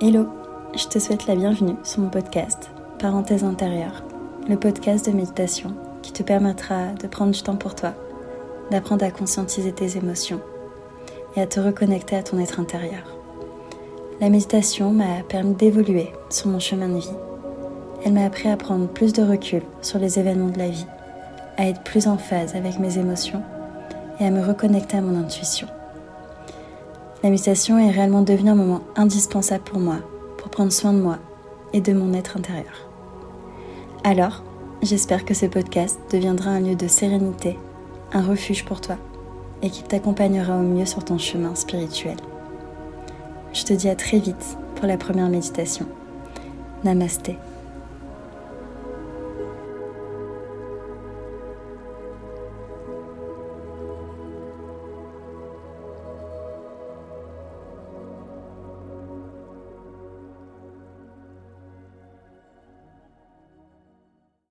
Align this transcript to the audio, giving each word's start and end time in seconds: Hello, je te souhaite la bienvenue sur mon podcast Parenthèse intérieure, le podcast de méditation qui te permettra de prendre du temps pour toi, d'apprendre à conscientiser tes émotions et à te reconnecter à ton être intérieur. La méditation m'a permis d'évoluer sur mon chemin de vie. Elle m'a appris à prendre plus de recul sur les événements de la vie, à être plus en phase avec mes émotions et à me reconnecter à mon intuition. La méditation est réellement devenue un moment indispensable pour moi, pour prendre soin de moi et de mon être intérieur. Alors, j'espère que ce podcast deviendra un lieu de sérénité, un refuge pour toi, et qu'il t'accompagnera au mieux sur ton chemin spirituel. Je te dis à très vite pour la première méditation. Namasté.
Hello, 0.00 0.28
je 0.76 0.86
te 0.86 1.00
souhaite 1.00 1.26
la 1.26 1.34
bienvenue 1.34 1.74
sur 1.82 2.00
mon 2.02 2.08
podcast 2.08 2.70
Parenthèse 3.00 3.42
intérieure, 3.42 4.04
le 4.48 4.56
podcast 4.56 5.10
de 5.10 5.10
méditation 5.10 5.74
qui 6.02 6.12
te 6.12 6.22
permettra 6.22 6.92
de 6.92 7.08
prendre 7.08 7.32
du 7.32 7.42
temps 7.42 7.56
pour 7.56 7.74
toi, 7.74 7.94
d'apprendre 8.70 9.04
à 9.04 9.10
conscientiser 9.10 9.72
tes 9.72 9.96
émotions 9.96 10.40
et 11.34 11.40
à 11.40 11.48
te 11.48 11.58
reconnecter 11.58 12.14
à 12.14 12.22
ton 12.22 12.38
être 12.38 12.60
intérieur. 12.60 13.02
La 14.20 14.30
méditation 14.30 14.92
m'a 14.92 15.24
permis 15.28 15.56
d'évoluer 15.56 16.12
sur 16.30 16.46
mon 16.46 16.60
chemin 16.60 16.90
de 16.90 17.00
vie. 17.00 17.16
Elle 18.04 18.12
m'a 18.12 18.24
appris 18.24 18.48
à 18.48 18.56
prendre 18.56 18.86
plus 18.86 19.12
de 19.12 19.24
recul 19.24 19.62
sur 19.82 19.98
les 19.98 20.20
événements 20.20 20.50
de 20.50 20.58
la 20.58 20.68
vie, 20.68 20.86
à 21.56 21.66
être 21.66 21.82
plus 21.82 22.06
en 22.06 22.18
phase 22.18 22.54
avec 22.54 22.78
mes 22.78 22.98
émotions 22.98 23.42
et 24.20 24.26
à 24.26 24.30
me 24.30 24.46
reconnecter 24.46 24.98
à 24.98 25.00
mon 25.00 25.18
intuition. 25.18 25.66
La 27.22 27.30
méditation 27.30 27.78
est 27.78 27.90
réellement 27.90 28.22
devenue 28.22 28.50
un 28.50 28.54
moment 28.54 28.82
indispensable 28.94 29.64
pour 29.64 29.80
moi, 29.80 29.96
pour 30.36 30.50
prendre 30.50 30.70
soin 30.70 30.92
de 30.92 31.00
moi 31.00 31.18
et 31.72 31.80
de 31.80 31.92
mon 31.92 32.14
être 32.14 32.36
intérieur. 32.36 32.88
Alors, 34.04 34.44
j'espère 34.82 35.24
que 35.24 35.34
ce 35.34 35.46
podcast 35.46 35.98
deviendra 36.12 36.50
un 36.50 36.60
lieu 36.60 36.76
de 36.76 36.86
sérénité, 36.86 37.58
un 38.12 38.22
refuge 38.22 38.64
pour 38.64 38.80
toi, 38.80 38.96
et 39.62 39.70
qu'il 39.70 39.84
t'accompagnera 39.84 40.56
au 40.58 40.62
mieux 40.62 40.86
sur 40.86 41.04
ton 41.04 41.18
chemin 41.18 41.56
spirituel. 41.56 42.16
Je 43.52 43.64
te 43.64 43.72
dis 43.72 43.88
à 43.88 43.96
très 43.96 44.18
vite 44.18 44.56
pour 44.76 44.86
la 44.86 44.96
première 44.96 45.28
méditation. 45.28 45.86
Namasté. 46.84 47.36